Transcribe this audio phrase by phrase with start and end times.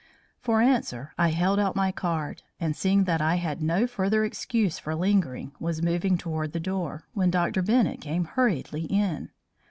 [0.39, 4.79] For answer I held out my card, and seeing that I had no further excuse
[4.79, 7.61] for lingering, was moving toward the door, when Dr.
[7.61, 9.29] Bennett came hurriedly in.